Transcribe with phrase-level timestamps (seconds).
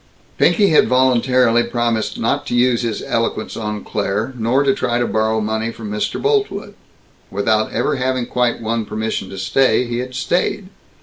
[0.39, 5.05] Pinky had voluntarily promised not to use his eloquence on Claire, nor to try to
[5.05, 6.19] borrow money from Mr.
[6.19, 6.73] Boltwood.
[7.29, 10.69] Without ever having quite won permission to stay, he had stayed.